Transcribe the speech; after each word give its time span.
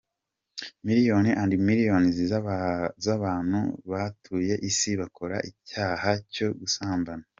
Millions 0.87 1.35
and 1.41 1.51
millions 1.67 2.15
z’abantu 3.05 3.59
batuye 3.91 4.53
isi 4.69 4.91
bakora 5.01 5.37
icyaha 5.49 6.09
cyo 6.35 6.47
gusambana. 6.61 7.25